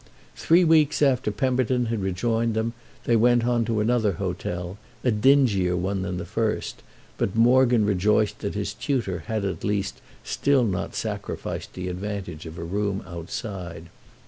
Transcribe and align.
Three 0.35 0.63
weeks 0.63 1.03
after 1.03 1.29
Pemberton 1.29 1.85
had 1.85 2.01
rejoined 2.01 2.55
them 2.55 2.73
they 3.03 3.15
went 3.15 3.45
on 3.45 3.65
to 3.65 3.81
another 3.81 4.13
hotel, 4.13 4.79
a 5.03 5.11
dingier 5.11 5.77
one 5.77 6.01
than 6.01 6.17
the 6.17 6.25
first; 6.25 6.81
but 7.19 7.35
Morgan 7.35 7.85
rejoiced 7.85 8.39
that 8.39 8.55
his 8.55 8.73
tutor 8.73 9.25
had 9.27 9.45
at 9.45 9.63
least 9.63 10.01
still 10.23 10.63
not 10.65 10.95
sacrificed 10.95 11.73
the 11.75 11.87
advantage 11.87 12.47
of 12.47 12.57
a 12.57 12.63
room 12.63 13.03
outside. 13.05 13.89